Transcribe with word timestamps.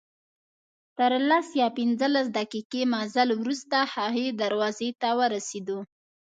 تر 0.97 1.11
لس 1.29 1.47
یا 1.61 1.67
پنځلس 1.79 2.27
دقیقې 2.39 2.81
مزل 2.93 3.29
وروسته 3.41 3.77
هغې 3.93 4.27
دروازې 4.41 4.89
ته 5.01 5.09
ورسېدو. 5.19 5.79